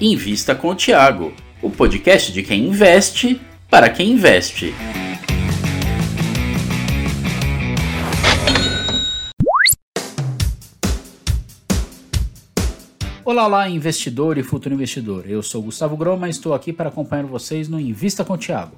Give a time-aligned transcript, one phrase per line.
[0.00, 4.72] Invista com o Tiago, o podcast de quem investe para quem investe.
[13.24, 15.28] Olá, olá, investidor e futuro investidor.
[15.28, 18.76] Eu sou Gustavo Groma e estou aqui para acompanhar vocês no Invista com o Tiago.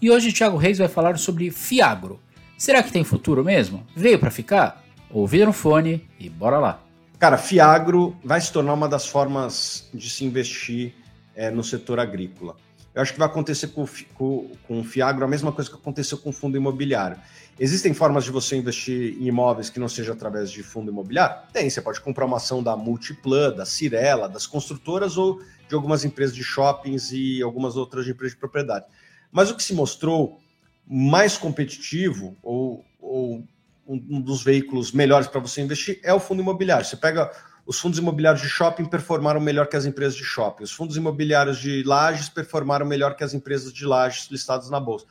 [0.00, 2.18] E hoje o Tiago Reis vai falar sobre Fiagro.
[2.56, 3.86] Será que tem futuro mesmo?
[3.94, 4.82] Veio para ficar?
[5.10, 6.83] Ouvir no fone e bora lá.
[7.24, 10.92] Cara, Fiagro vai se tornar uma das formas de se investir
[11.34, 12.54] é, no setor agrícola.
[12.94, 16.18] Eu acho que vai acontecer com, com, com o Fiagro a mesma coisa que aconteceu
[16.18, 17.16] com o fundo imobiliário.
[17.58, 21.34] Existem formas de você investir em imóveis que não seja através de fundo imobiliário?
[21.50, 26.04] Tem, você pode comprar uma ação da Multiplan, da Cirela, das construtoras ou de algumas
[26.04, 28.84] empresas de shoppings e algumas outras empresas de propriedade.
[29.32, 30.42] Mas o que se mostrou
[30.86, 33.42] mais competitivo ou, ou
[33.86, 36.84] um dos veículos melhores para você investir é o fundo imobiliário.
[36.84, 37.30] Você pega
[37.66, 40.64] os fundos imobiliários de shopping performaram melhor que as empresas de shopping.
[40.64, 45.06] Os fundos imobiliários de lajes performaram melhor que as empresas de lajes listadas na bolsa.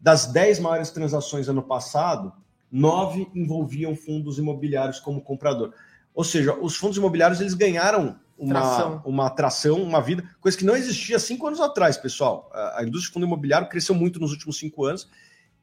[0.00, 2.32] Das 10 maiores transações ano passado,
[2.70, 5.72] nove envolviam fundos imobiliários como comprador.
[6.14, 9.02] Ou seja, os fundos imobiliários eles ganharam uma tração.
[9.04, 12.50] uma atração, uma vida, coisa que não existia cinco anos atrás, pessoal.
[12.52, 15.08] A indústria de fundo imobiliário cresceu muito nos últimos cinco anos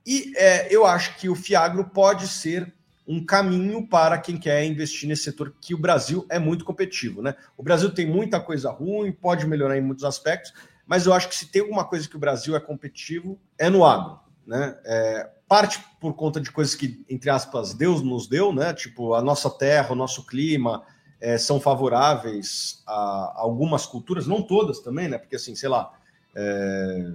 [0.05, 2.73] e é, eu acho que o Fiagro pode ser
[3.07, 7.21] um caminho para quem quer investir nesse setor, que o Brasil é muito competitivo.
[7.21, 7.35] Né?
[7.57, 10.53] O Brasil tem muita coisa ruim, pode melhorar em muitos aspectos,
[10.85, 13.85] mas eu acho que se tem alguma coisa que o Brasil é competitivo, é no
[13.85, 14.19] agro.
[14.45, 14.77] Né?
[14.85, 18.73] É, parte por conta de coisas que, entre aspas, Deus nos deu, né?
[18.73, 20.83] tipo a nossa terra, o nosso clima,
[21.19, 25.17] é, são favoráveis a, algumas culturas, não todas também, né?
[25.17, 25.93] porque assim, sei lá.
[26.33, 27.11] É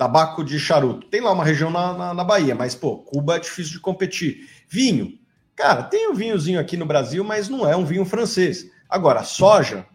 [0.00, 1.06] tabaco de charuto.
[1.08, 4.48] Tem lá uma região na, na, na, Bahia, mas, pô, Cuba é difícil de competir.
[4.66, 5.18] Vinho.
[5.54, 8.70] Cara, tem um vinhozinho aqui no Brasil, mas não é um vinho francês.
[8.88, 9.86] Agora, soja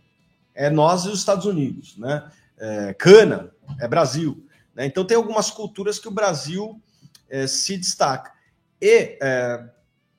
[0.54, 2.24] é nós e os Estados Unidos, né?
[2.56, 4.46] É, cana é Brasil.
[4.76, 4.86] Né?
[4.86, 6.80] Então, tem algumas culturas que o Brasil
[7.28, 8.32] é, se destaca.
[8.80, 9.64] E é,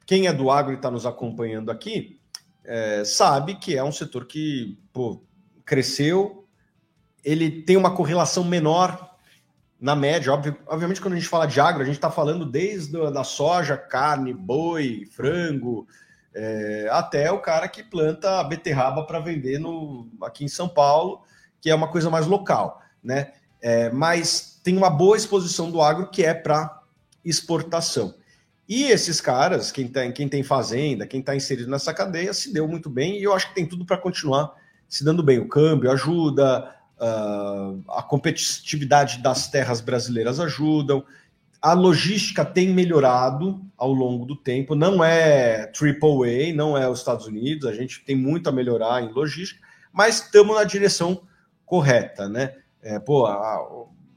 [0.05, 2.19] quem é do agro e está nos acompanhando aqui
[2.65, 5.23] é, sabe que é um setor que pô,
[5.65, 6.45] cresceu,
[7.25, 9.06] ele tem uma correlação menor
[9.81, 10.33] na média,
[10.67, 13.77] obviamente, quando a gente fala de agro, a gente está falando desde a da soja,
[13.77, 15.87] carne, boi, frango,
[16.35, 21.23] é, até o cara que planta a beterraba para vender no, aqui em São Paulo,
[21.61, 23.33] que é uma coisa mais local, né?
[23.61, 26.83] É, mas tem uma boa exposição do agro que é para
[27.25, 28.15] exportação.
[28.69, 32.67] E esses caras, quem tem, quem tem fazenda, quem está inserido nessa cadeia, se deu
[32.67, 34.55] muito bem e eu acho que tem tudo para continuar
[34.89, 35.39] se dando bem.
[35.39, 41.05] O câmbio ajuda, Uh, a competitividade das terras brasileiras ajudam.
[41.61, 44.75] A logística tem melhorado ao longo do tempo.
[44.75, 47.69] Não é AAA, não é os Estados Unidos.
[47.69, 49.61] A gente tem muito a melhorar em logística,
[49.93, 51.23] mas estamos na direção
[51.67, 52.55] correta, né?
[52.81, 53.57] É, pô, a,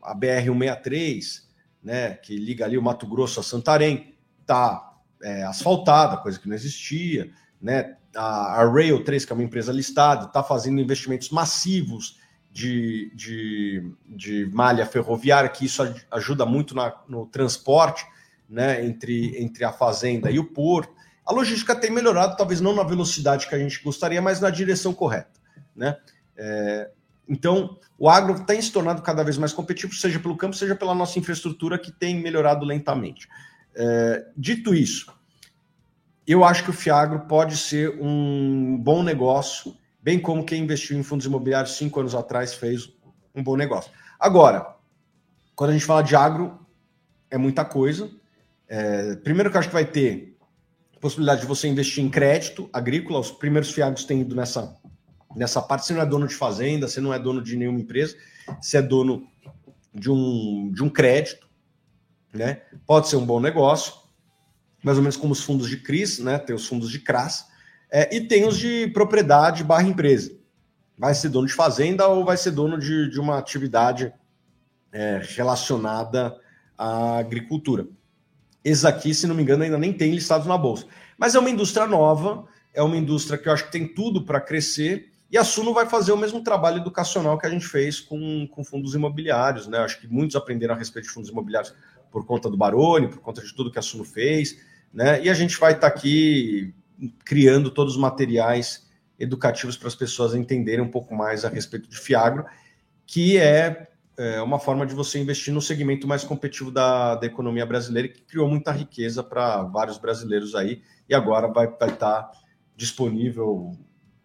[0.04, 1.42] a BR-163,
[1.84, 4.16] né, que liga ali o Mato Grosso a Santarém,
[4.46, 7.96] tá é, asfaltada, coisa que não existia, né?
[8.16, 12.18] A, a Rail 3, que é uma empresa listada, está fazendo investimentos massivos
[12.60, 15.82] de, de, de malha ferroviária, que isso
[16.12, 18.06] ajuda muito na, no transporte
[18.50, 20.94] né, entre, entre a fazenda e o porto.
[21.26, 24.94] A logística tem melhorado, talvez não na velocidade que a gente gostaria, mas na direção
[24.94, 25.40] correta.
[25.74, 25.96] Né?
[26.36, 26.92] É,
[27.30, 30.94] então, o agro tem se tornado cada vez mais competitivo, seja pelo campo, seja pela
[30.94, 33.30] nossa infraestrutura, que tem melhorado lentamente.
[33.74, 35.14] É, dito isso,
[36.28, 41.04] eu acho que o Fiagro pode ser um bom negócio bem como quem investiu em
[41.04, 42.90] fundos imobiliários cinco anos atrás fez
[43.36, 43.92] um bom negócio.
[44.20, 44.76] Agora,
[45.56, 46.60] quando a gente fala de agro,
[47.30, 48.10] é muita coisa.
[48.68, 50.38] É, primeiro que eu acho que vai ter
[51.00, 54.76] possibilidade de você investir em crédito agrícola, os primeiros fiados têm ido nessa,
[55.36, 55.86] nessa parte.
[55.86, 58.16] Você não é dono de fazenda, você não é dono de nenhuma empresa,
[58.60, 59.28] você é dono
[59.94, 61.48] de um, de um crédito,
[62.34, 62.62] né?
[62.86, 63.94] Pode ser um bom negócio,
[64.84, 66.38] mais ou menos como os fundos de CRIs, né?
[66.38, 67.48] Tem os fundos de CRAS,
[67.92, 70.38] é, e tem os de propriedade barra empresa.
[70.98, 74.14] Vai ser dono de fazenda ou vai ser dono de, de uma atividade
[74.92, 76.36] é, relacionada
[76.78, 77.88] à agricultura.
[78.64, 80.86] Esses aqui, se não me engano, ainda nem tem listados na bolsa.
[81.18, 84.42] Mas é uma indústria nova, é uma indústria que eu acho que tem tudo para
[84.42, 85.10] crescer.
[85.32, 88.64] E a Suno vai fazer o mesmo trabalho educacional que a gente fez com, com
[88.64, 89.68] fundos imobiliários.
[89.68, 89.78] Né?
[89.80, 91.74] Acho que muitos aprenderam a respeito de fundos imobiliários
[92.12, 94.60] por conta do Baroni, por conta de tudo que a Suno fez.
[94.94, 95.24] Né?
[95.24, 96.74] E a gente vai estar tá aqui
[97.24, 98.88] criando todos os materiais
[99.18, 102.46] educativos para as pessoas entenderem um pouco mais a respeito de Fiagro,
[103.06, 107.66] que é, é uma forma de você investir no segmento mais competitivo da, da economia
[107.66, 112.32] brasileira, que criou muita riqueza para vários brasileiros aí, e agora vai, estar
[112.76, 113.78] disponível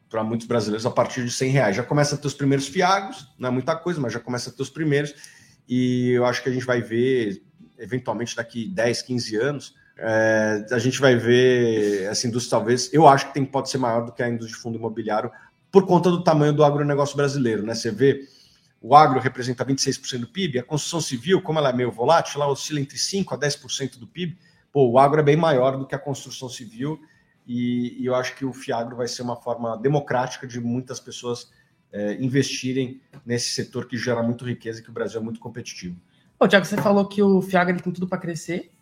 [0.09, 1.76] para muitos brasileiros a partir de 100 reais.
[1.76, 4.53] Já começa a ter os primeiros fiagos, não é muita coisa, mas já começa a
[4.53, 5.12] ter os primeiros.
[5.69, 7.43] E eu acho que a gente vai ver,
[7.79, 13.29] eventualmente, daqui 10, 15 anos, é, a gente vai ver essa indústria, talvez, eu acho
[13.29, 15.31] que tem, pode ser maior do que a indústria de fundo imobiliário,
[15.70, 17.62] por conta do tamanho do agronegócio brasileiro.
[17.62, 17.75] Né?
[17.75, 18.29] Você vê,
[18.81, 22.50] o agro representa 26% do PIB, a construção civil, como ela é meio volátil, ela
[22.50, 24.37] oscila entre 5% a 10% do PIB.
[24.73, 27.00] Pô, o agro é bem maior do que a construção civil
[27.47, 31.50] e, e, eu acho que o Fiagro vai ser uma forma democrática de muitas pessoas
[31.93, 35.97] é, investirem nesse setor que gera muito riqueza e que o Brasil é muito competitivo.
[36.38, 38.73] Bom, Tiago, você falou que o Fiagro tem tudo para crescer,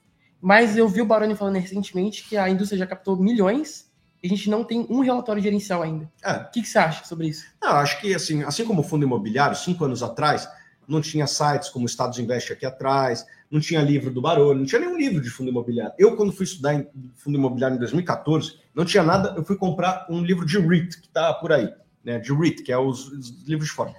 [0.42, 3.88] mas eu vi o Baroni falando recentemente que a indústria já captou milhões
[4.20, 6.10] e a gente não tem um relatório gerencial ainda.
[6.22, 6.32] É.
[6.32, 7.46] O que, que, você acha sobre isso?
[7.62, 10.48] Não, acho que assim, assim como o fundo imobiliário, cinco anos atrás,
[10.86, 14.66] não tinha sites como o Estados Investe aqui atrás, não tinha livro do Baroni, não
[14.66, 15.94] tinha nenhum livro de fundo imobiliário.
[15.96, 20.06] Eu, quando fui estudar em fundo imobiliário em 2014, não tinha nada, eu fui comprar
[20.10, 21.72] um livro de REIT, que está por aí,
[22.04, 22.18] né?
[22.18, 23.94] De REIT, que é os, os livros de fora.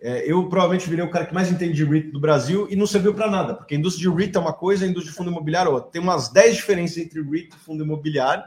[0.00, 2.86] É, eu provavelmente virei o cara que mais entende de REIT do Brasil e não
[2.86, 5.30] serviu para nada, porque a indústria de REIT é uma coisa, a indústria de fundo
[5.30, 5.90] imobiliário é outra.
[5.90, 8.44] Tem umas 10 diferenças entre REIT e fundo imobiliário,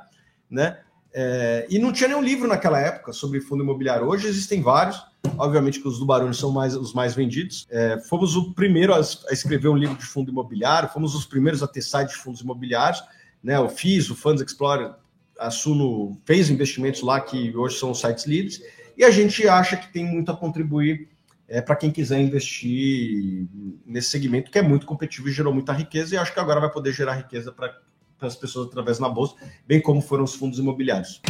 [0.50, 0.78] né?
[1.14, 4.08] É, e não tinha nenhum livro naquela época sobre fundo imobiliário.
[4.08, 5.04] Hoje existem vários,
[5.38, 7.68] obviamente que os do Barulho são mais, os mais vendidos.
[7.70, 11.62] É, fomos o primeiro a, a, escrever um livro de fundo imobiliário, fomos os primeiros
[11.62, 13.04] a ter site de fundos imobiliários.
[13.44, 13.60] Né?
[13.60, 14.94] O FIS, o Funds Explorer,
[15.38, 18.62] a Suno fez investimentos lá que hoje são sites líderes.
[18.98, 21.10] E a gente acha que tem muito a contribuir
[21.52, 23.46] é, para quem quiser investir
[23.86, 26.16] nesse segmento que é muito competitivo e gerou muita riqueza.
[26.16, 27.78] E acho que agora vai poder gerar riqueza para
[28.22, 29.36] as pessoas através na bolsa,
[29.68, 31.22] bem como foram os fundos imobiliários.